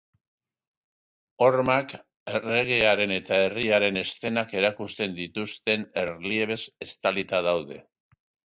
Hormak 1.47 1.93
erregearen 2.39 3.13
eta 3.17 3.39
herriaren 3.43 4.01
eszenak 4.03 4.57
erakusten 4.63 5.15
dituzten 5.21 5.87
erliebez 6.05 6.61
estalita 6.91 7.47
daude. 7.51 7.83